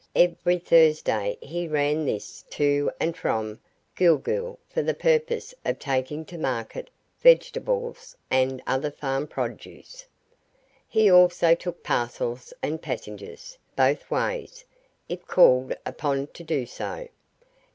Every 0.15 0.57
Thursday 0.57 1.37
he 1.43 1.67
ran 1.67 2.05
this 2.05 2.43
to 2.49 2.89
and 2.99 3.15
from 3.15 3.59
Gool 3.95 4.17
Gool 4.17 4.57
for 4.67 4.81
the 4.81 4.95
purpose 4.95 5.53
of 5.63 5.77
taking 5.77 6.25
to 6.25 6.39
market 6.39 6.89
vegetables 7.21 8.17
and 8.31 8.63
other 8.65 8.89
farm 8.89 9.27
produce. 9.27 10.07
He 10.87 11.07
also 11.11 11.53
took 11.53 11.83
parcels 11.83 12.51
and 12.63 12.81
passengers, 12.81 13.59
both 13.75 14.09
ways, 14.09 14.65
if 15.07 15.27
called 15.27 15.75
upon 15.85 16.25
to 16.33 16.43
do 16.43 16.65
so. 16.65 17.07